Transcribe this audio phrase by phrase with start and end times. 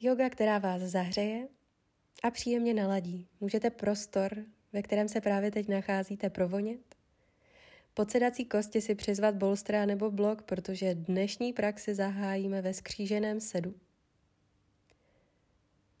[0.00, 1.48] Yoga, která vás zahřeje
[2.22, 3.28] a příjemně naladí.
[3.40, 6.94] Můžete prostor, ve kterém se právě teď nacházíte, provonět.
[7.94, 13.74] Pod sedací kosti si přizvat bolstra nebo blok, protože dnešní praxi zahájíme ve skříženém sedu.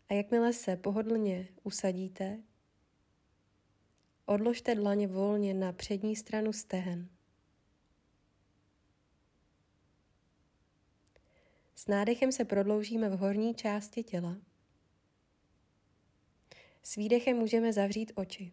[0.08, 2.38] A jakmile se pohodlně usadíte,
[4.26, 7.08] odložte dlaně volně na přední stranu stehen.
[11.78, 14.36] S nádechem se prodloužíme v horní části těla.
[16.82, 18.52] S výdechem můžeme zavřít oči.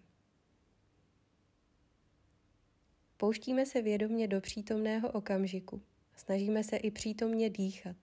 [3.17, 5.81] Pouštíme se vědomně do přítomného okamžiku.
[6.15, 7.95] Snažíme se i přítomně dýchat.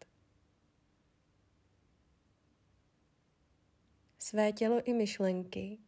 [4.19, 5.79] Své tělo i myšlenky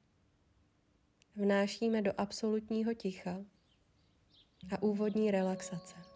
[1.37, 3.45] vnášíme do absolutního ticha
[4.71, 6.14] a úvodní relaxace.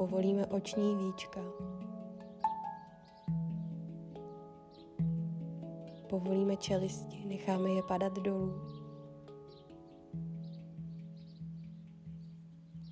[0.00, 1.40] Povolíme oční víčka.
[6.08, 8.54] Povolíme čelisti, necháme je padat dolů.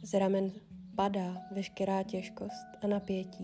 [0.03, 0.51] Z ramen
[0.97, 3.43] padá veškerá těžkost a napětí.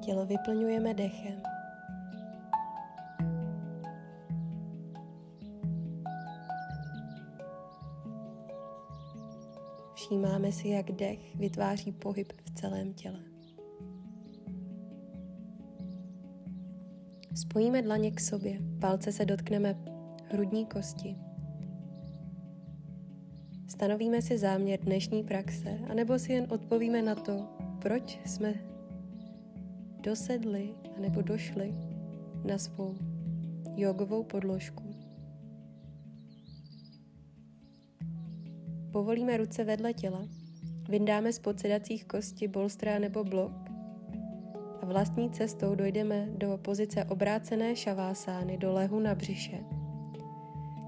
[0.00, 1.53] Tělo vyplňujeme dechem.
[10.04, 13.20] Všímáme si, jak dech vytváří pohyb v celém těle.
[17.34, 19.78] Spojíme dlaně k sobě, palce se dotkneme
[20.30, 21.16] hrudní kosti.
[23.68, 27.48] Stanovíme si záměr dnešní praxe, anebo si jen odpovíme na to,
[27.82, 28.54] proč jsme
[30.00, 31.74] dosedli anebo došli
[32.44, 32.94] na svou
[33.76, 34.83] jogovou podložku.
[38.94, 40.28] Povolíme ruce vedle těla,
[40.88, 43.52] vyndáme z podsedacích kosti bolstra nebo blok
[44.82, 49.58] a vlastní cestou dojdeme do pozice obrácené šavásány do lehu na břiše,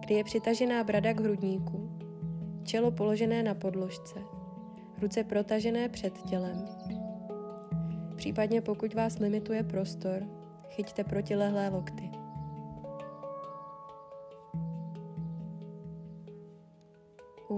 [0.00, 1.98] kdy je přitažená brada k hrudníku,
[2.64, 4.18] čelo položené na podložce,
[5.02, 6.68] ruce protažené před tělem.
[8.16, 10.22] Případně pokud vás limituje prostor,
[10.68, 12.05] chyťte protilehlé lokty.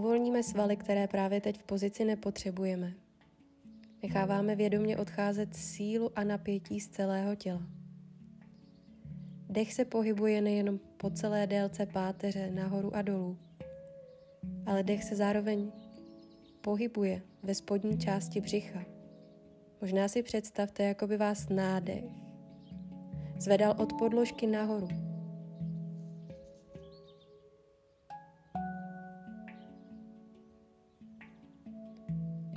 [0.08, 2.92] Uvolníme svaly, které právě teď v pozici nepotřebujeme.
[4.02, 7.62] Necháváme vědomě odcházet sílu a napětí z celého těla.
[9.48, 13.38] Dech se pohybuje nejenom po celé délce páteře nahoru a dolů,
[14.66, 15.72] ale dech se zároveň
[16.60, 18.84] pohybuje ve spodní části břicha.
[19.80, 22.04] Možná si představte, jako by vás nádech
[23.38, 25.07] zvedal od podložky nahoru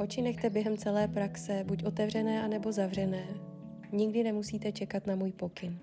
[0.01, 3.28] Oči nechte během celé praxe buď otevřené, anebo zavřené.
[3.91, 5.79] Nikdy nemusíte čekat na můj pokyn.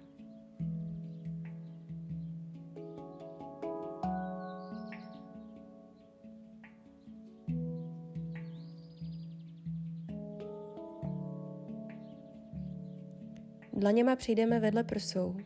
[13.73, 15.37] Dlaněma přijdeme vedle prsou,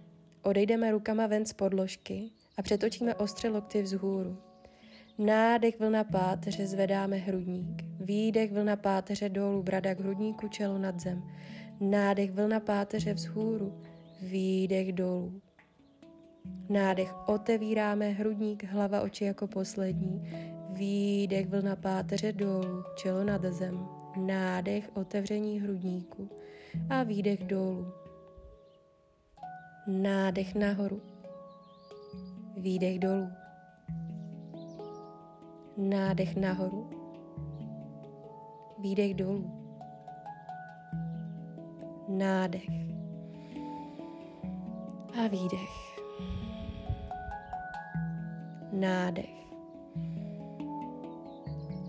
[0.43, 4.52] odejdeme rukama ven z podložky a přetočíme ostře lokty vzhůru.
[5.19, 7.83] Nádech vlna páteře zvedáme hrudník.
[8.01, 11.23] Výdech vlna páteře dolů, brada k hrudníku, čelo nad zem.
[11.81, 13.83] Nádech vlna páteře vzhůru,
[14.23, 15.41] výdech dolů.
[16.69, 20.33] Nádech otevíráme hrudník, hlava, oči jako poslední.
[20.71, 23.89] Výdech vlna páteře dolů, čelo nad zem.
[24.17, 26.31] Nádech otevření hrudníku
[26.91, 27.93] a výdech dolů.
[29.87, 31.03] Nádech nahoru.
[32.57, 33.42] Výdech dolů.
[35.77, 36.91] Nádech nahoru.
[38.79, 39.51] Výdech dolů.
[42.09, 42.69] Nádech.
[45.25, 46.01] A výdech.
[48.73, 49.47] Nádech.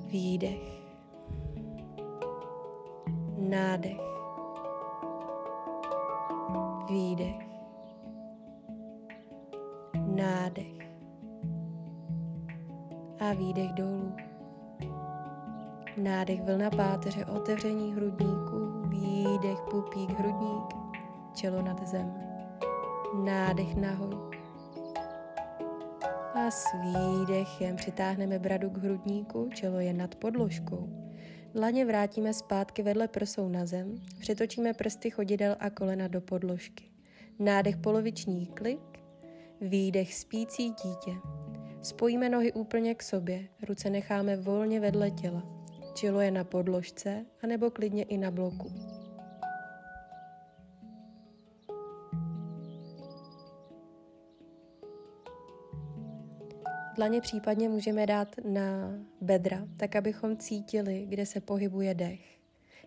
[0.07, 0.61] Výdech.
[3.37, 3.97] Nádech.
[6.89, 7.47] Výdech.
[10.15, 10.72] Nádech
[13.23, 14.15] a výdech dolů.
[15.97, 20.73] Nádech vlna páteře, otevření hrudníku, výdech pupík, hrudník,
[21.33, 22.13] čelo nad zem.
[23.23, 24.31] Nádech nahoru.
[26.33, 30.89] A s výdechem přitáhneme bradu k hrudníku, čelo je nad podložkou.
[31.53, 36.83] Dlaně vrátíme zpátky vedle prsou na zem, přetočíme prsty chodidel a kolena do podložky.
[37.39, 38.99] Nádech poloviční klik,
[39.61, 41.42] výdech spící dítě.
[41.83, 45.43] Spojíme nohy úplně k sobě, ruce necháme volně vedle těla.
[45.93, 48.71] Čilo je na podložce, anebo klidně i na bloku.
[56.95, 62.39] Dlaně případně můžeme dát na bedra, tak abychom cítili, kde se pohybuje dech.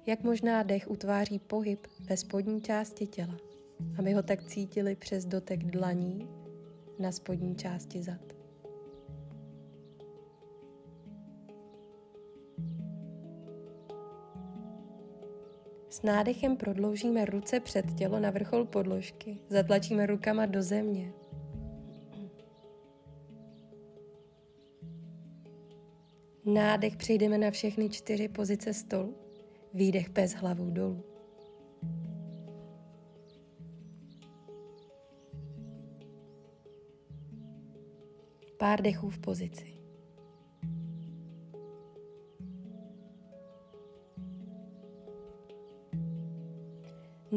[0.07, 3.37] Jak možná dech utváří pohyb ve spodní části těla.
[3.99, 6.29] A my ho tak cítili přes dotek dlaní
[6.99, 8.36] na spodní části zad.
[15.97, 19.39] S nádechem prodloužíme ruce před tělo na vrchol podložky.
[19.49, 21.13] Zatlačíme rukama do země.
[26.45, 29.15] Nádech přejdeme na všechny čtyři pozice stolu.
[29.75, 31.05] Výdech pes hlavou dolů.
[38.59, 39.79] Pár dechů v pozici.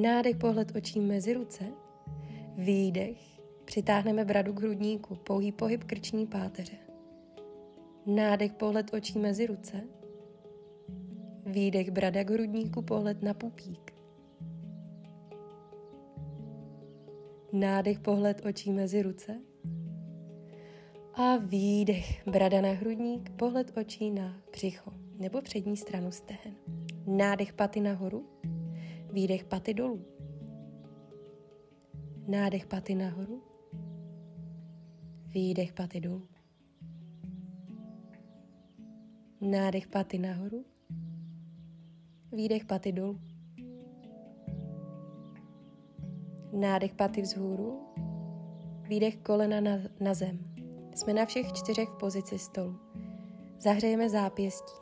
[0.01, 1.63] Nádech pohled očí mezi ruce.
[2.57, 3.39] Výdech.
[3.65, 5.15] Přitáhneme bradu k hrudníku.
[5.15, 6.77] Pouhý pohyb krční páteře.
[8.05, 9.81] Nádech pohled očí mezi ruce.
[11.45, 13.93] Výdech brada k hrudníku, pohled na pupík.
[17.53, 19.41] Nádech pohled očí mezi ruce.
[21.13, 26.55] A výdech brada na hrudník, pohled očí na břicho nebo přední stranu stehen.
[27.07, 28.25] Nádech paty nahoru,
[29.13, 30.05] výdech paty dolů.
[32.27, 33.43] Nádech paty nahoru,
[35.27, 36.27] výdech paty dolů.
[39.41, 40.65] Nádech paty nahoru,
[42.31, 43.19] výdech paty dolů.
[46.53, 47.79] Nádech paty vzhůru,
[48.81, 50.39] výdech kolena na, na zem.
[50.95, 52.75] Jsme na všech čtyřech v pozici stolu.
[53.59, 54.73] Zahřejeme zápěstí.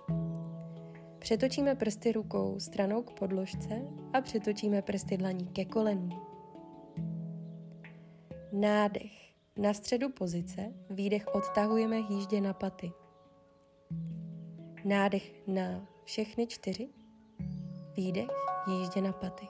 [1.19, 3.81] Přetočíme prsty rukou stranou k podložce
[4.17, 6.09] a přetočíme prsty dlaní ke kolenu.
[8.51, 9.27] Nádech.
[9.57, 12.91] Na středu pozice, výdech odtahujeme hýždě na paty.
[14.85, 16.89] Nádech na všechny čtyři,
[17.97, 18.27] výdech
[18.67, 19.47] jíždě na paty.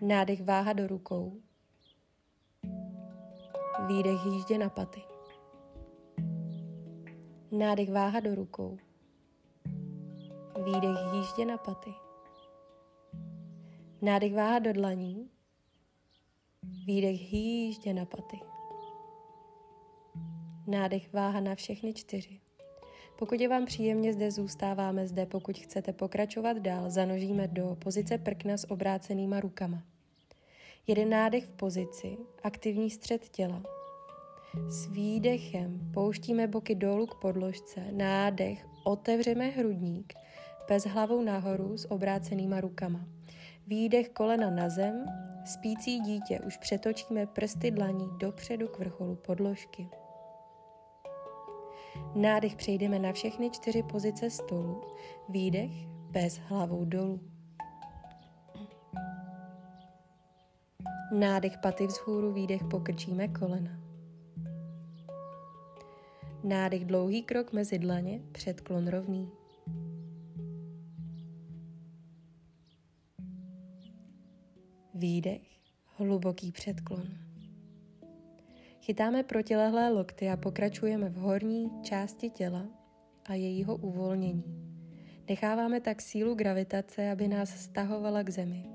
[0.00, 1.40] Nádech váha do rukou,
[3.86, 5.02] výdech jíždě na paty.
[7.50, 8.78] Nádech váha do rukou,
[10.64, 11.90] výdech jíždě na paty.
[14.02, 15.30] Nádech váha do dlaní,
[16.86, 18.40] výdech jíždě na paty.
[20.66, 22.40] Nádech váha na všechny čtyři.
[23.18, 25.26] Pokud je vám příjemně, zde zůstáváme zde.
[25.26, 29.82] Pokud chcete pokračovat dál, zanožíme do pozice prkna s obrácenýma rukama.
[30.86, 33.62] Jeden nádech v pozici, aktivní střed těla.
[34.68, 40.12] S výdechem pouštíme boky dolů k podložce, nádech, otevřeme hrudník,
[40.66, 43.06] pes hlavou nahoru s obrácenýma rukama.
[43.66, 45.04] Výdech kolena na zem,
[45.44, 49.88] spící dítě už přetočíme prsty dlaní dopředu k vrcholu podložky.
[52.14, 54.82] Nádech přejdeme na všechny čtyři pozice stolu.
[55.28, 55.70] Výdech
[56.10, 57.20] bez hlavou dolů.
[61.12, 63.70] Nádech paty vzhůru, výdech pokrčíme kolena.
[66.44, 69.41] Nádech dlouhý krok mezi dlaně, předklon rovný.
[75.02, 75.42] Výdech,
[75.96, 77.08] hluboký předklon.
[78.80, 82.68] Chytáme protilehlé lokty a pokračujeme v horní části těla
[83.24, 84.44] a jejího uvolnění.
[85.28, 88.66] Necháváme tak sílu gravitace, aby nás stahovala k zemi.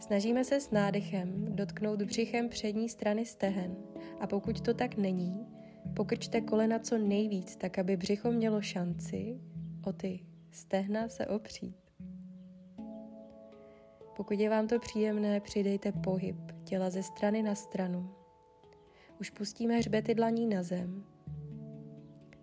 [0.00, 3.76] Snažíme se s nádechem dotknout břichem přední strany stehen
[4.20, 5.46] a pokud to tak není,
[5.96, 9.40] pokrčte kolena co nejvíc, tak aby břicho mělo šanci
[9.84, 11.85] o ty stehna se opřít.
[14.16, 18.16] Pokud je vám to příjemné, přidejte pohyb těla ze strany na stranu
[19.20, 21.04] už pustíme hřbety dlaní na zem.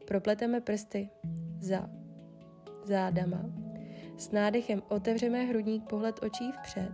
[0.08, 1.10] Propleteme prsty
[1.60, 1.90] za
[2.84, 3.40] zádama.
[4.18, 6.94] S nádechem otevřeme hrudník pohled očí vpřed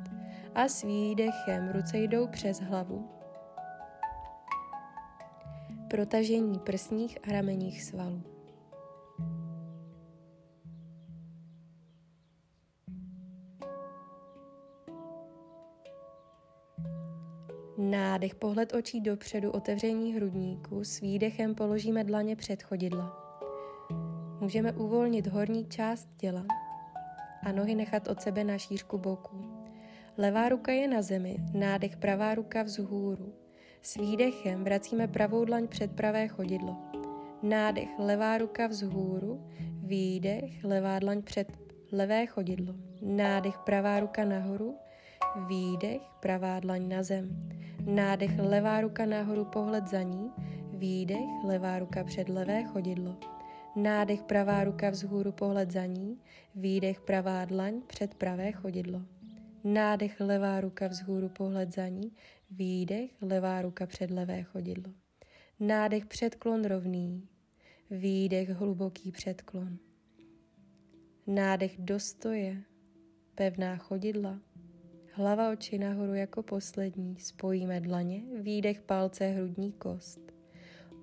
[0.55, 3.09] a s výdechem ruce jdou přes hlavu.
[5.89, 8.38] Protažení prsních a ramenních svalů.
[17.81, 23.35] Nádech, pohled očí dopředu, otevření hrudníku, s výdechem položíme dlaně před chodidla.
[24.39, 26.45] Můžeme uvolnit horní část těla
[27.43, 29.65] a nohy nechat od sebe na šířku boku.
[30.17, 33.33] Levá ruka je na zemi, nádech pravá ruka vzhůru.
[33.81, 36.77] S výdechem vracíme pravou dlaň před pravé chodidlo.
[37.43, 39.47] Nádech levá ruka vzhůru,
[39.83, 41.47] výdech levá dlaň před
[41.91, 42.73] levé chodidlo.
[43.01, 44.75] Nádech pravá ruka nahoru,
[45.47, 47.58] výdech pravá dlaň na zem.
[47.85, 50.31] Nádech levá ruka nahoru, pohled za ní,
[50.73, 53.17] výdech levá ruka před levé chodidlo.
[53.75, 56.17] Nádech pravá ruka vzhůru, pohled za ní,
[56.55, 59.01] výdech pravá dlaň před pravé chodidlo.
[59.63, 62.11] Nádech levá ruka vzhůru, pohled za ní,
[62.51, 64.93] výdech levá ruka před levé chodidlo.
[65.59, 67.27] Nádech předklon rovný,
[67.91, 69.77] výdech hluboký předklon.
[71.27, 72.63] Nádech dostoje,
[73.35, 74.39] pevná chodidla,
[75.19, 80.19] hlava oči nahoru jako poslední, spojíme dlaně, výdech palce, hrudní kost.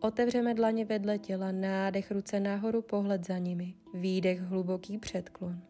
[0.01, 5.61] Otevřeme dlaně vedle těla, nádech ruce nahoru, pohled za nimi, výdech hluboký předklon.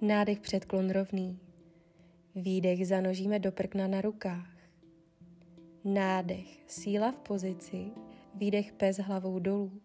[0.00, 1.38] Nádech předklon rovný.
[2.34, 4.56] Výdech zanožíme do prkna na rukách.
[5.84, 7.90] Nádech, síla v pozici,
[8.34, 9.80] výdech pes hlavou dolů.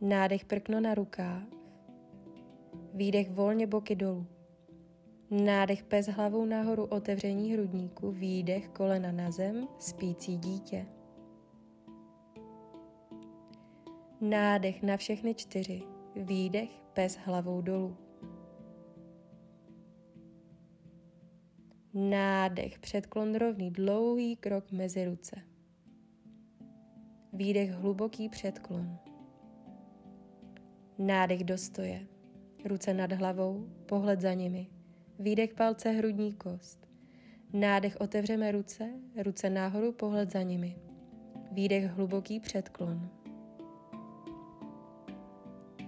[0.00, 1.63] Nádech prkno na rukách.
[2.94, 4.26] Výdech volně boky dolů.
[5.30, 10.86] Nádech pes hlavou nahoru otevření hrudníku, výdech kolena na zem, spící dítě.
[14.20, 15.82] Nádech na všechny čtyři,
[16.16, 17.96] výdech pes hlavou dolů.
[21.94, 25.36] Nádech, předklon rovný, dlouhý krok mezi ruce.
[27.32, 28.98] Výdech, hluboký předklon.
[30.98, 32.06] Nádech do stoje,
[32.64, 34.66] ruce nad hlavou, pohled za nimi.
[35.18, 36.88] Výdech palce, hrudní kost.
[37.52, 38.90] Nádech, otevřeme ruce,
[39.22, 40.76] ruce nahoru, pohled za nimi.
[41.52, 43.10] Výdech, hluboký předklon.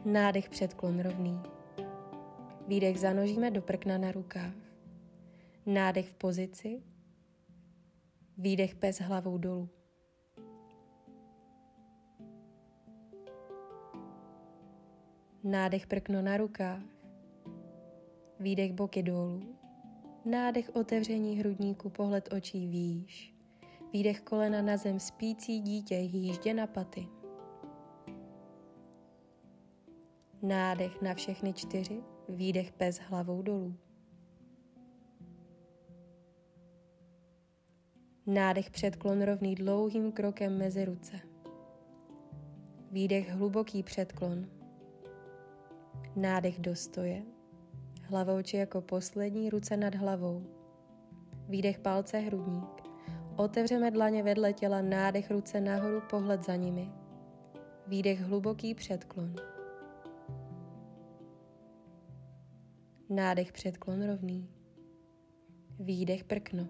[0.05, 1.41] Nádech, předklon rovný.
[2.69, 4.55] Výdech zanožíme do prkna na rukách.
[5.67, 6.83] Nádech v pozici.
[8.39, 9.69] Výdech pes hlavou dolů.
[15.47, 16.83] Nádech prkno na rukách.
[18.41, 19.57] Výdech boky dolů.
[20.25, 23.35] Nádech otevření hrudníku, pohled očí výš.
[23.93, 27.09] Výdech kolena na zem, spící dítě, jíždě na paty.
[30.43, 33.75] Nádech na všechny čtyři, výdech pes hlavou dolů.
[38.27, 41.21] Nádech předklon rovný dlouhým krokem mezi ruce.
[42.91, 44.56] Výdech hluboký předklon.
[46.17, 47.23] Nádech do stoje.
[48.03, 50.47] Hlavou či jako poslední ruce nad hlavou.
[51.49, 52.83] Výdech palce hrudník.
[53.37, 56.93] Otevřeme dlaně vedle těla, nádech ruce nahoru, pohled za nimi.
[57.87, 59.35] Výdech hluboký předklon.
[63.11, 64.51] Nádech předklon rovný.
[65.79, 66.69] Výdech prkno.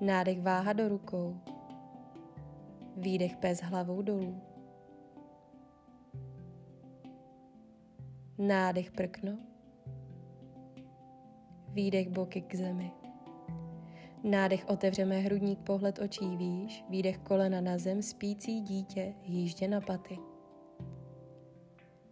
[0.00, 1.40] Nádech váha do rukou.
[2.96, 4.53] Výdech pes hlavou dolů.
[8.38, 9.38] Nádech prkno.
[11.68, 12.92] Výdech boky k zemi.
[14.24, 20.18] Nádech otevřeme hrudník pohled očí výš, výdech kolena na zem, spící dítě, jíždě na paty.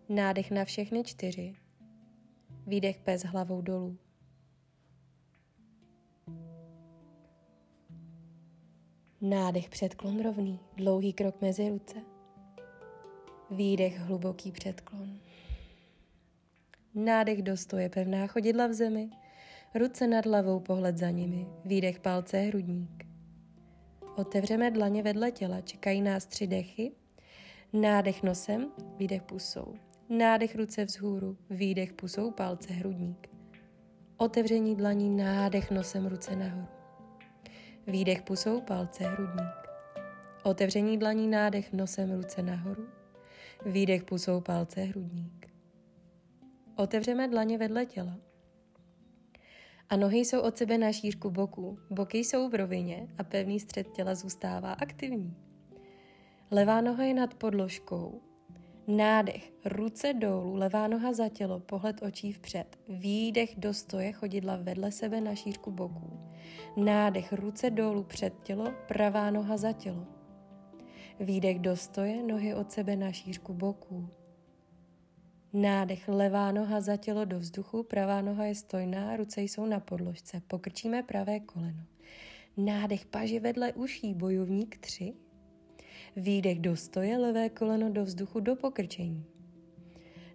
[0.09, 1.55] Nádech na všechny čtyři.
[2.67, 3.99] Výdech pes hlavou dolů.
[9.21, 11.97] Nádech předklon rovný, dlouhý krok mezi ruce.
[13.50, 15.19] Výdech hluboký předklon.
[16.95, 19.11] Nádech do stoje, pevná chodidla v zemi,
[19.75, 23.07] ruce nad hlavou, pohled za nimi, výdech palce, hrudník.
[24.17, 26.93] Otevřeme dlaně vedle těla, čekají nás tři dechy.
[27.73, 29.75] Nádech nosem, výdech pusou.
[30.09, 33.29] Nádech ruce vzhůru, výdech pusou, palce, hrudník.
[34.17, 36.67] Otevření dlaní, nádech nosem, ruce nahoru.
[37.87, 39.69] Výdech pusou, palce, hrudník.
[40.43, 42.87] Otevření dlaní, nádech nosem, ruce nahoru.
[43.67, 45.42] Výdech pusou, palce, hrudník.
[46.76, 48.19] Otevřeme dlaně vedle těla.
[49.88, 51.79] A nohy jsou od sebe na šířku boků.
[51.91, 55.37] Boky jsou v rovině a pevný střed těla zůstává aktivní.
[56.50, 58.21] Levá noha je nad podložkou.
[58.87, 62.79] Nádech, ruce dolů, levá noha za tělo, pohled očí vpřed.
[62.88, 66.21] Výdech do stoje, chodidla vedle sebe na šířku boků.
[66.76, 70.07] Nádech, ruce dolů před tělo, pravá noha za tělo.
[71.21, 74.09] Výdech do stoje, nohy od sebe na šířku boků.
[75.55, 80.43] Nádech, levá noha za tělo do vzduchu, pravá noha je stojná, ruce jsou na podložce.
[80.47, 81.83] Pokrčíme pravé koleno.
[82.57, 85.15] Nádech, paži vedle uší, bojovník 3.
[86.17, 89.25] Výdech do stoje, levé koleno do vzduchu do pokrčení.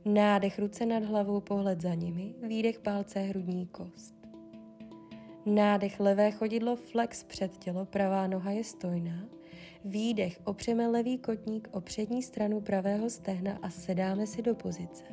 [0.06, 4.16] Nádech, ruce nad hlavou, pohled za nimi, výdech palce, hrudní kost.
[5.46, 9.37] Nádech, levé chodidlo, flex před tělo, pravá noha je stojná.
[9.86, 15.04] Výdech, opřeme levý kotník o přední stranu pravého stehna a sedáme si do pozice.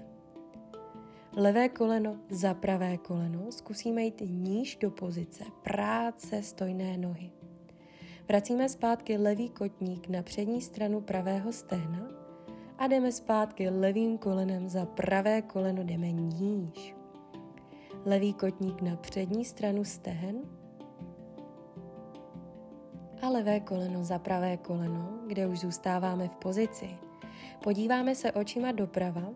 [1.37, 7.31] Levé koleno za pravé koleno, zkusíme jít níž do pozice, práce stojné nohy.
[8.29, 12.09] Vracíme zpátky levý kotník na přední stranu pravého stehna
[12.79, 16.95] a jdeme zpátky levým kolenem za pravé koleno, jdeme níž.
[18.05, 20.43] Levý kotník na přední stranu stehen
[23.25, 26.91] a levé koleno za pravé koleno, kde už zůstáváme v pozici.
[27.63, 29.31] Podíváme se očima doprava,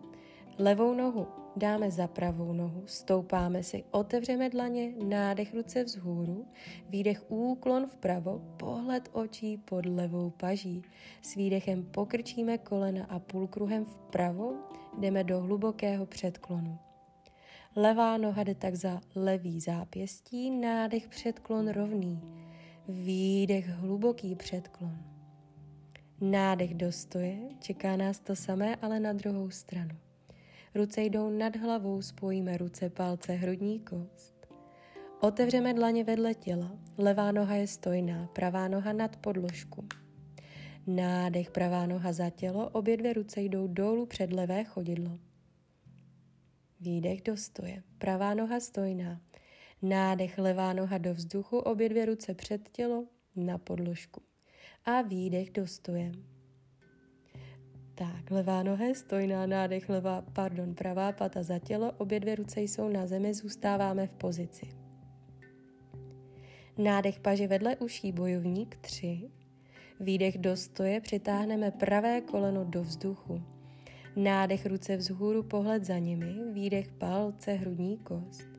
[0.57, 6.45] levou nohu dáme za pravou nohu, stoupáme si, otevřeme dlaně, nádech ruce vzhůru,
[6.89, 10.81] výdech úklon vpravo, pohled očí pod levou paží.
[11.21, 14.53] S výdechem pokrčíme kolena a půlkruhem vpravo
[14.99, 16.77] jdeme do hlubokého předklonu.
[17.75, 22.21] Levá noha jde tak za levý zápěstí, nádech předklon rovný,
[22.89, 24.97] výdech hluboký předklon.
[26.21, 29.95] Nádech do stoje, čeká nás to samé, ale na druhou stranu.
[30.75, 34.47] Ruce jdou nad hlavou, spojíme ruce, palce, hrudní kost.
[35.19, 39.87] Otevřeme dlaně vedle těla, levá noha je stojná, pravá noha nad podložku.
[40.87, 45.19] Nádech, pravá noha za tělo, obě dvě ruce jdou dolů před levé chodidlo.
[46.79, 49.21] Výdech do stoje, pravá noha stojná.
[49.81, 53.05] Nádech, levá noha do vzduchu, obě dvě ruce před tělo,
[53.35, 54.21] na podložku.
[54.85, 56.11] A výdech do stoje.
[57.95, 62.89] Tak, levá noha stojná, nádech, levá, pardon, pravá pata za tělo, obě dvě ruce jsou
[62.89, 64.69] na zemi, zůstáváme v pozici.
[66.77, 69.29] Nádech paži vedle uší, bojovník 3.
[69.99, 73.43] Výdech do stoje, přitáhneme pravé koleno do vzduchu.
[74.15, 78.58] Nádech ruce vzhůru, pohled za nimi, výdech palce, hrudní kost.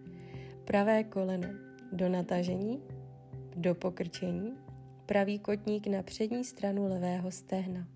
[0.71, 1.49] Pravé koleno
[1.93, 2.83] do natažení,
[3.57, 4.55] do pokrčení,
[5.07, 7.89] pravý kotník na přední stranu levého stehna.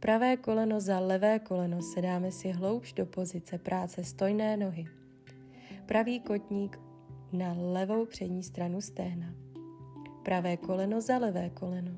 [0.00, 4.84] Pravé koleno za levé koleno sedáme si hloubš do pozice práce stojné nohy.
[5.86, 6.80] Pravý kotník
[7.32, 9.34] na levou přední stranu stehna.
[10.22, 11.92] Pravé koleno za levé koleno.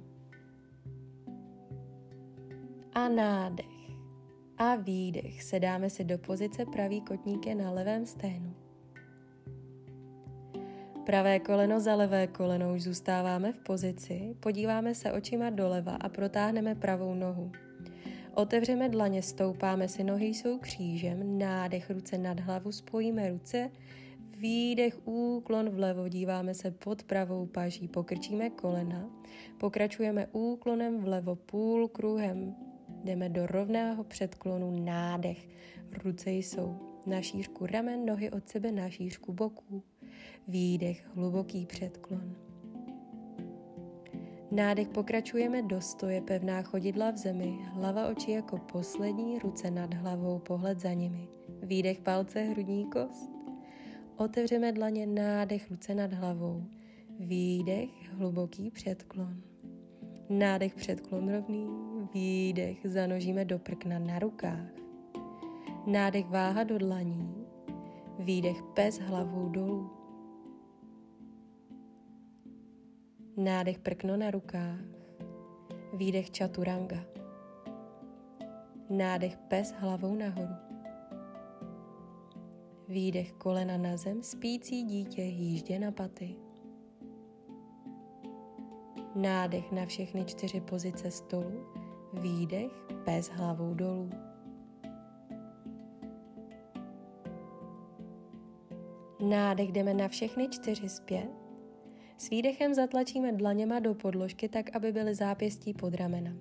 [2.93, 3.91] A nádech.
[4.59, 5.43] A výdech.
[5.43, 8.66] Sedáme si do pozice pravý kotník je na levém stehnu.
[11.07, 16.75] Pravé koleno za levé koleno už zůstáváme v pozici, podíváme se očima doleva a protáhneme
[16.75, 17.53] pravou nohu.
[18.35, 23.71] Otevřeme dlaně, stoupáme si, nohy jsou křížem, nádech, ruce nad hlavu, spojíme ruce,
[24.39, 29.11] výdech, úklon vlevo, díváme se pod pravou paží, pokrčíme kolena,
[29.59, 32.55] pokračujeme úklonem vlevo, půl kruhem,
[33.05, 35.49] jdeme do rovného předklonu, nádech,
[36.05, 39.83] ruce jsou na šířku ramen, nohy od sebe na šířku boků,
[40.49, 42.37] výdech, hluboký předklon.
[44.51, 50.39] Nádech pokračujeme do stoje, pevná chodidla v zemi, hlava oči jako poslední, ruce nad hlavou,
[50.39, 51.29] pohled za nimi.
[51.63, 53.31] Výdech palce, hrudní kost.
[54.17, 56.65] Otevřeme dlaně, nádech, ruce nad hlavou.
[57.21, 59.43] Výdech, hluboký předklon.
[60.29, 61.67] Nádech, předklon rovný.
[62.15, 64.69] Výdech, zanožíme do prkna na rukách.
[65.87, 67.35] Nádech, váha do dlaní.
[68.19, 69.96] Výdech, pes hlavou dolů.
[73.37, 74.81] Nádech prkno na rukách.
[75.93, 76.97] Výdech čaturanga.
[78.91, 80.55] Nádech pes hlavou nahoru.
[82.89, 86.37] Výdech kolena na zem, spící dítě jíždě na paty.
[89.15, 91.67] Nádech na všechny čtyři pozice stolu.
[92.13, 92.73] Výdech
[93.05, 94.11] pes hlavou dolů.
[99.29, 101.46] Nádech jdeme na všechny čtyři zpět
[102.19, 106.33] s výdechem zatlačíme dlaněma do podložky tak, aby byly zápěstí pod ramena.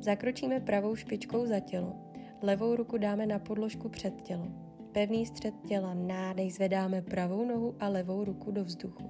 [0.00, 1.96] Zakročíme pravou špičkou za tělo,
[2.42, 4.46] levou ruku dáme na podložku před tělo.
[4.92, 9.02] Pevný střed těla, nádej, zvedáme pravou nohu a levou ruku do vzduchu.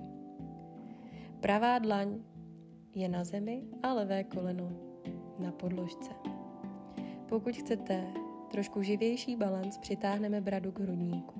[1.40, 2.18] Pravá dlaň
[2.94, 4.70] je na zemi a levé koleno
[5.38, 6.10] na podložce.
[7.28, 8.04] Pokud chcete
[8.50, 11.37] trošku živější balans, přitáhneme bradu k hrudníku.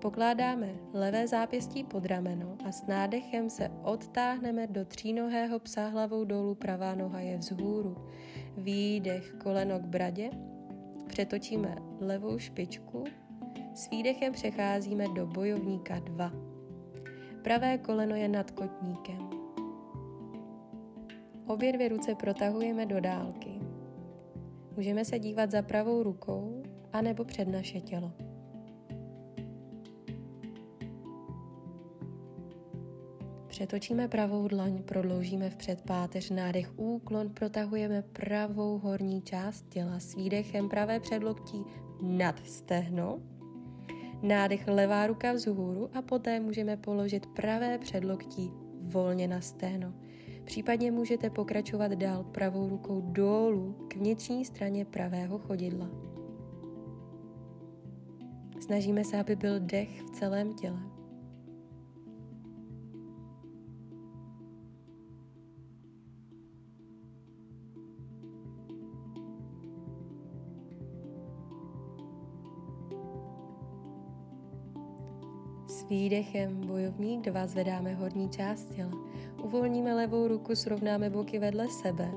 [0.00, 6.54] Pokládáme levé zápěstí pod rameno a s nádechem se odtáhneme do třínohého psa hlavou dolů,
[6.54, 7.96] pravá noha je vzhůru.
[8.56, 10.30] Výdech koleno k bradě,
[11.06, 13.04] přetočíme levou špičku,
[13.74, 16.32] s výdechem přecházíme do bojovníka 2.
[17.42, 19.30] Pravé koleno je nad kotníkem.
[21.46, 23.60] Obě dvě ruce protahujeme do dálky.
[24.76, 28.29] Můžeme se dívat za pravou rukou anebo před naše tělo.
[33.60, 40.68] Přetočíme pravou dlaň, prodloužíme vpřed páteř, nádech úklon, protahujeme pravou horní část těla s výdechem
[40.68, 41.64] pravé předloktí
[42.02, 43.18] nad stehno,
[44.22, 49.94] nádech levá ruka vzhůru a poté můžeme položit pravé předloktí volně na stehno.
[50.44, 55.90] Případně můžete pokračovat dál pravou rukou dolů k vnitřní straně pravého chodidla.
[58.60, 60.99] Snažíme se, aby byl dech v celém těle.
[75.70, 78.90] S výdechem bojovník 2 zvedáme horní část těla.
[79.42, 82.10] Uvolníme levou ruku, srovnáme boky vedle sebe.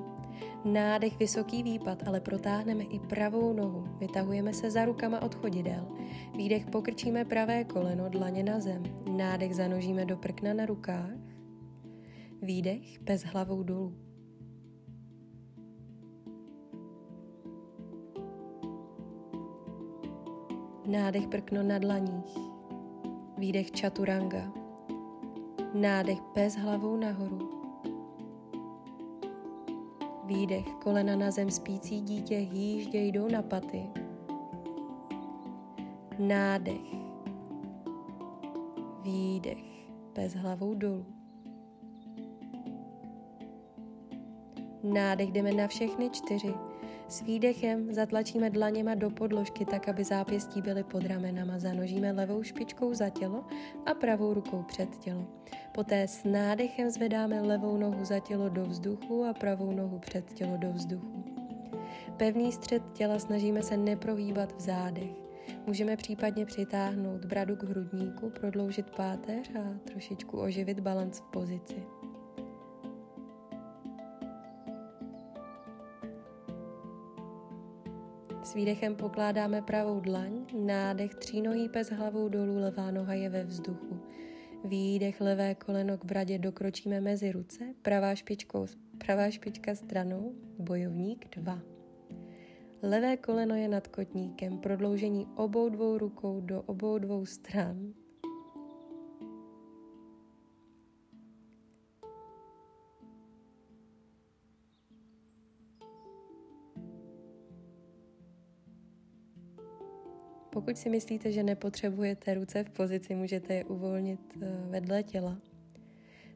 [0.66, 3.84] Nádech vysoký výpad, ale protáhneme i pravou nohu.
[4.00, 5.88] Vytahujeme se za rukama od chodidel.
[6.38, 8.84] Výdech pokrčíme pravé koleno, dlaně na zem.
[9.18, 11.16] Nádech zanožíme do prkna na rukách.
[12.42, 13.94] Výdech bez hlavou dolů.
[20.88, 22.53] Nádech prkno na dlaních.
[23.44, 24.52] Výdech čaturanga.
[25.74, 27.50] Nádech bez hlavou nahoru.
[30.26, 33.84] Výdech kolena na zem spící dítě hýždě jdou na paty.
[36.20, 36.96] Nádech.
[39.02, 39.64] Výdech
[40.16, 41.06] bez hlavou dolů.
[44.84, 46.54] Nádech jdeme na všechny čtyři.
[47.14, 51.60] S výdechem zatlačíme dlaněma do podložky tak, aby zápěstí byly pod ramenama.
[51.60, 53.44] Zanožíme levou špičkou za tělo
[53.86, 55.28] a pravou rukou před tělo.
[55.72, 60.58] Poté s nádechem zvedáme levou nohu za tělo do vzduchu a pravou nohu před tělo
[60.58, 61.24] do vzduchu.
[62.18, 65.12] Pevný střed těla snažíme se neprohýbat v zádech.
[65.68, 71.84] Můžeme případně přitáhnout bradu k hrudníku, prodloužit páteř a trošičku oživit balans v pozici.
[78.56, 84.00] Výdechem pokládáme pravou dlaň, nádech třínohý pes hlavou dolů, levá noha je ve vzduchu.
[84.64, 88.66] Výdech levé koleno k bradě dokročíme mezi ruce, pravá, špičkou,
[88.98, 91.62] pravá špička stranou, bojovník 2.
[92.84, 97.94] Levé koleno je nad kotníkem, prodloužení obou dvou rukou do obou dvou stran,
[110.54, 115.38] Pokud si myslíte, že nepotřebujete ruce v pozici, můžete je uvolnit eh, vedle těla,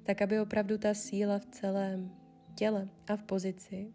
[0.03, 2.12] tak aby opravdu ta síla v celém
[2.56, 3.93] těle a v pozici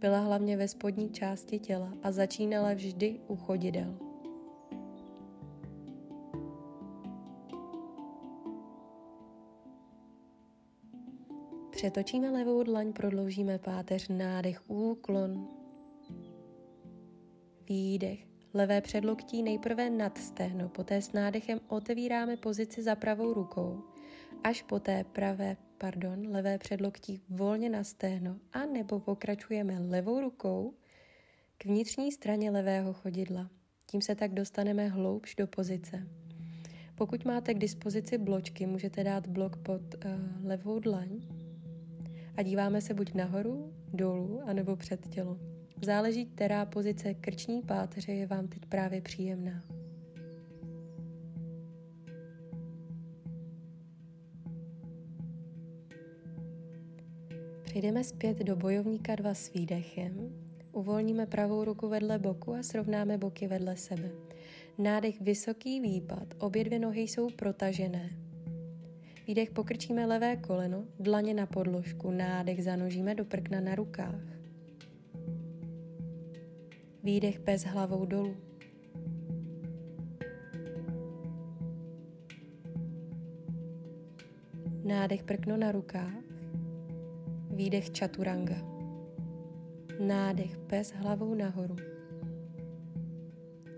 [0.00, 3.98] byla hlavně ve spodní části těla a začínala vždy u chodidel.
[11.70, 15.48] Přetočíme levou dlaň, prodloužíme páteř, nádech, úklon,
[17.68, 23.82] výdech, Levé předloktí nejprve nad stehno, poté s nádechem otevíráme pozici za pravou rukou,
[24.44, 30.74] až poté pravé, pardon, levé předloktí volně na stehno a nebo pokračujeme levou rukou
[31.58, 33.50] k vnitřní straně levého chodidla.
[33.86, 36.06] Tím se tak dostaneme hloubš do pozice.
[36.94, 40.10] Pokud máte k dispozici bločky, můžete dát blok pod uh,
[40.44, 41.20] levou dlaň
[42.36, 45.51] a díváme se buď nahoru, dolů, anebo před tělo.
[45.84, 49.62] Záleží, která pozice krční páteře je vám teď právě příjemná.
[57.62, 60.32] Přejdeme zpět do bojovníka 2 s výdechem.
[60.72, 64.10] Uvolníme pravou ruku vedle boku a srovnáme boky vedle sebe.
[64.78, 68.10] Nádech vysoký výpad, obě dvě nohy jsou protažené.
[69.26, 74.41] Výdech pokrčíme levé koleno, dlaně na podložku, nádech zanožíme do prkna na rukách.
[77.04, 78.36] Výdech bez hlavou dolů.
[84.84, 86.24] Nádech prkno na rukách.
[87.50, 88.54] Výdech čaturanga.
[90.00, 91.76] Nádech bez hlavou nahoru.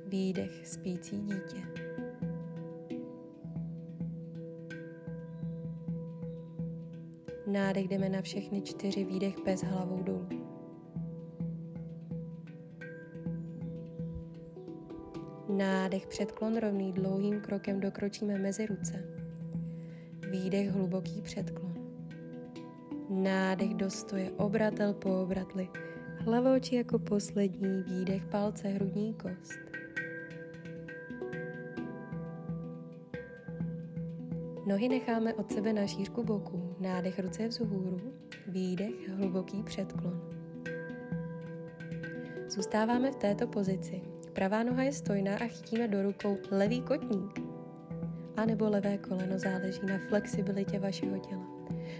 [0.06, 1.62] Výdech spící dítě.
[7.46, 10.43] Nádech jdeme na všechny čtyři, výdech bez hlavou dolů.
[15.48, 19.04] Nádech předklon rovný dlouhým krokem dokročíme mezi ruce.
[20.30, 21.74] Výdech hluboký předklon.
[23.10, 25.68] Nádech do stoje, obratel po obratli.
[26.18, 29.60] Hlavoči jako poslední, výdech palce, hrudní kost.
[34.66, 38.00] Nohy necháme od sebe na šířku boku, nádech ruce vzhůru,
[38.46, 40.20] výdech hluboký předklon.
[42.48, 44.13] Zůstáváme v této pozici.
[44.34, 47.40] Pravá noha je stojná a chytíme do rukou levý kotník.
[48.36, 51.46] A nebo levé koleno záleží na flexibilitě vašeho těla.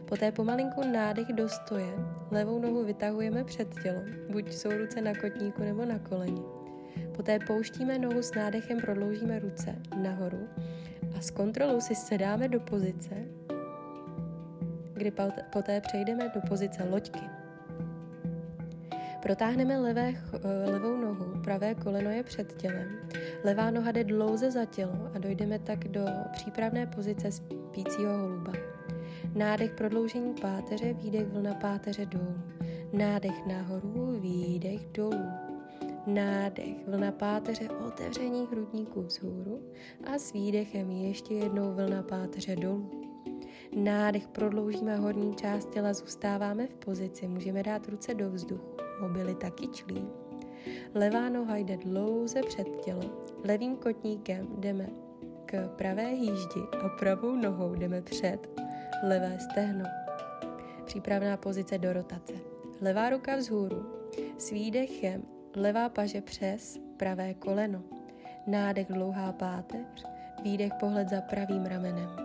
[0.04, 1.94] Poté pomalinku nádech do stoje,
[2.30, 6.42] levou nohu vytahujeme před tělo, buď jsou ruce na kotníku nebo na koleni.
[7.16, 10.48] Poté pouštíme nohu s nádechem, prodloužíme ruce nahoru
[11.16, 13.14] a s kontrolou si sedáme do pozice,
[14.94, 15.12] kdy
[15.52, 17.33] poté přejdeme do pozice loďky.
[19.24, 22.88] Protáhneme levé, eh, levou nohu, pravé koleno je před tělem,
[23.44, 28.52] levá noha jde dlouze za tělo a dojdeme tak do přípravné pozice spícího holuba.
[29.34, 32.34] Nádech prodloužení páteře, výdech vlna páteře dolů.
[32.92, 35.30] Nádech nahoru, výdech dolů.
[36.06, 39.62] Nádech, vlna páteře, otevření hrudníku vzhůru
[40.12, 42.90] a s výdechem ještě jednou vlna páteře dolů.
[43.76, 50.08] Nádech prodloužíme horní část těla, zůstáváme v pozici, můžeme dát ruce do vzduchu, mobilita kyčlí.
[50.94, 53.02] Levá noha jde dlouze před tělo,
[53.44, 54.86] levým kotníkem jdeme
[55.46, 58.60] k pravé hýždi a pravou nohou jdeme před
[59.02, 59.84] levé stehno.
[60.84, 62.34] Přípravná pozice do rotace.
[62.80, 63.86] Levá ruka vzhůru.
[64.38, 65.22] S výdechem
[65.56, 67.82] levá paže přes pravé koleno.
[68.46, 70.06] Nádech dlouhá páteř,
[70.42, 72.23] výdech pohled za pravým ramenem.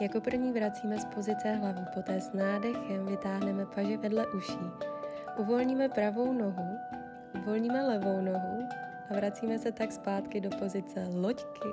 [0.00, 4.58] Jako první vracíme z pozice hlavu, poté s nádechem vytáhneme paže vedle uší.
[5.38, 6.78] Uvolníme pravou nohu,
[7.34, 8.68] uvolníme levou nohu
[9.10, 11.68] a vracíme se tak zpátky do pozice loďky.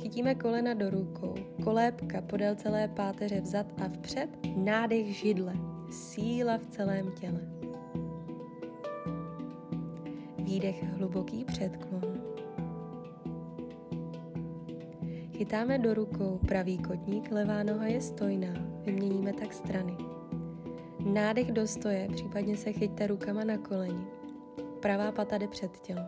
[0.00, 5.54] Chytíme kolena do rukou, kolébka podél celé páteře vzad a vpřed, nádech židle,
[5.90, 7.40] síla v celém těle.
[10.38, 12.13] Výdech hluboký předklon.
[15.36, 19.96] Chytáme do rukou pravý kotník, levá noha je stojná, vyměníme tak strany.
[21.04, 24.06] Nádech do stoje, případně se chyťte rukama na koleni.
[24.82, 26.02] Pravá pata jde před tělo.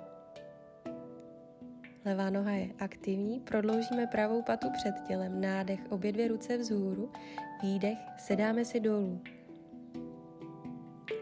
[2.04, 7.10] Levá noha je aktivní, prodloužíme pravou patu před tělem, nádech, obě dvě ruce vzhůru,
[7.62, 9.20] výdech, sedáme si dolů.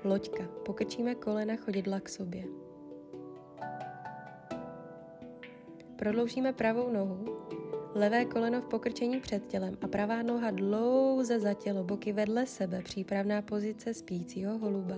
[0.04, 2.44] Loďka, pokrčíme kolena chodidla k sobě.
[5.96, 7.43] Prodloužíme pravou nohu,
[7.94, 12.83] levé koleno v pokrčení před tělem a pravá noha dlouze za tělo, boky vedle sebe,
[12.83, 14.96] přípravná pozice spícího holuba.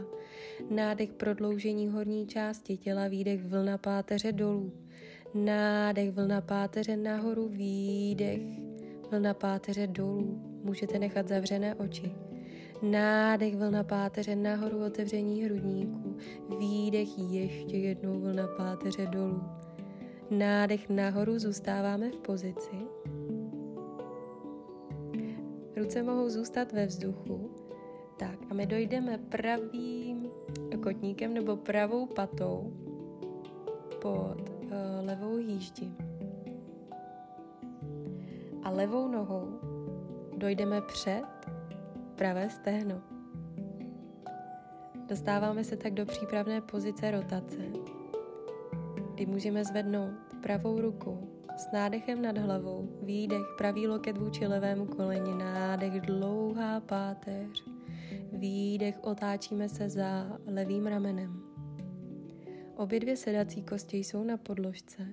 [0.70, 4.72] Nádech prodloužení horní části těla, výdech vlna páteře dolů.
[5.34, 8.42] Nádech vlna páteře nahoru, výdech
[9.10, 10.40] vlna páteře dolů.
[10.62, 12.12] Můžete nechat zavřené oči.
[12.82, 16.16] Nádech vlna páteře nahoru, otevření hrudníku.
[16.58, 19.42] Výdech ještě jednou vlna páteře dolů.
[20.30, 22.76] Nádech nahoru zůstáváme v pozici.
[25.76, 27.50] Ruce mohou zůstat ve vzduchu.
[28.18, 30.30] Tak a my dojdeme pravým
[30.82, 32.72] kotníkem nebo pravou patou
[34.02, 35.92] pod uh, levou hýždi.
[38.62, 39.60] A levou nohou
[40.36, 41.24] dojdeme před
[42.14, 43.02] pravé stehno.
[45.08, 47.62] Dostáváme se tak do přípravné pozice rotace
[49.16, 55.34] kdy můžeme zvednout pravou ruku s nádechem nad hlavou, výdech, pravý loket vůči levému koleni,
[55.34, 57.64] nádech, dlouhá páteř,
[58.32, 61.42] výdech, otáčíme se za levým ramenem.
[62.76, 65.06] Obě dvě sedací kosti jsou na podložce.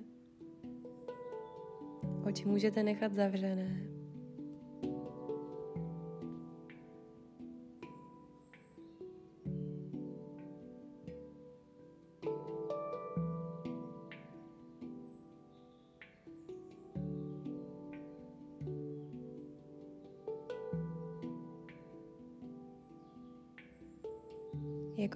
[2.26, 3.93] Oči můžete nechat zavřené.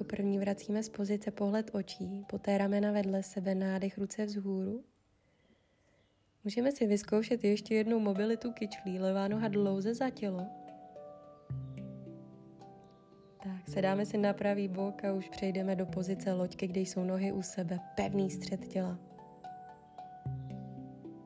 [0.09, 4.85] První vracíme z pozice pohled očí, poté ramena vedle sebe, nádech ruce vzhůru.
[6.45, 10.47] Můžeme si vyzkoušet ještě jednou mobilitu kyčlí, levá noha dlouze za tělo.
[13.43, 17.33] Tak, sedáme si na pravý bok a už přejdeme do pozice loďky, kde jsou nohy
[17.33, 18.99] u sebe, pevný střed těla.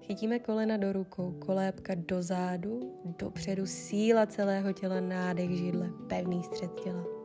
[0.00, 6.70] Chytíme kolena do rukou, kolébka do zádu, dopředu, síla celého těla, nádech židle, pevný střed
[6.84, 7.21] těla.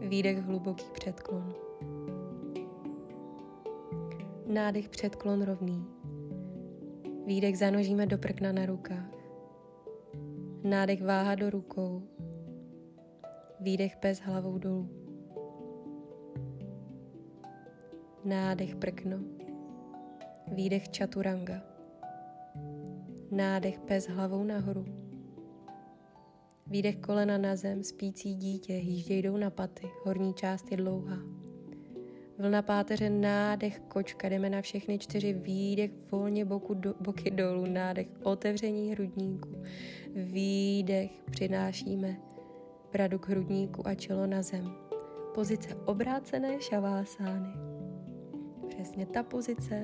[0.00, 1.54] Výdech hluboký předklon.
[4.46, 5.86] Nádech předklon rovný.
[7.26, 9.14] Výdech zanožíme do prkna na rukách.
[10.62, 12.02] Nádech váha do rukou.
[13.60, 14.90] Výdech pes hlavou dolů.
[18.24, 19.18] Nádech prkno.
[20.52, 21.62] Výdech čaturanga.
[23.30, 25.07] Nádech pes hlavou nahoru.
[26.70, 31.18] Výdech kolena na zem, spící dítě, hýžděj jdou na paty, horní část je dlouhá.
[32.38, 38.06] Vlna páteře, nádech, kočka, jdeme na všechny čtyři, výdech, volně boku do, boky dolů, nádech,
[38.22, 39.62] otevření hrudníku,
[40.14, 42.16] výdech, přinášíme
[42.92, 44.72] bradu k hrudníku a čelo na zem.
[45.34, 47.52] Pozice obrácené šavásány.
[48.68, 49.82] Přesně ta pozice,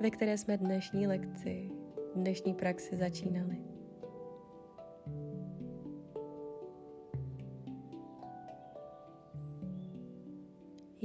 [0.00, 1.70] ve které jsme dnešní lekci,
[2.14, 3.75] dnešní praxi začínali.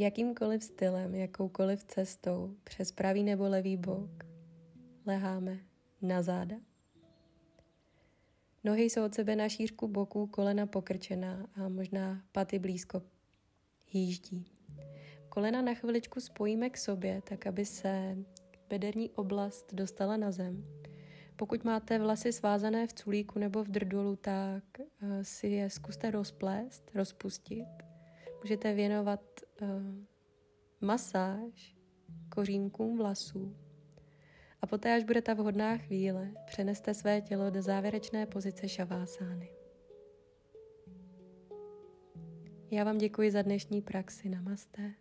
[0.02, 4.10] Jakýmkoliv stylem, jakoukoliv cestou, přes pravý nebo levý bok,
[5.06, 5.60] leháme
[6.02, 6.56] na záda.
[8.64, 13.02] Nohy jsou od sebe na šířku boků, kolena pokrčená a možná paty blízko
[13.88, 14.52] hýždí.
[15.30, 18.18] Kolena na chviličku spojíme k sobě, tak aby se
[18.70, 20.66] bederní oblast dostala na zem.
[21.36, 26.92] Pokud máte vlasy svázané v culíku nebo v drdolu, tak eh, si je zkuste rozplést,
[26.96, 27.92] rozpustit
[28.44, 29.22] můžete věnovat
[30.82, 31.76] masáž
[32.30, 33.56] kořínkům vlasů.
[34.62, 39.50] A poté, až bude ta vhodná chvíle, přeneste své tělo do závěrečné pozice šavásány.
[42.72, 44.30] Já vám děkuji za dnešní praxi.
[44.30, 44.94] Namaste.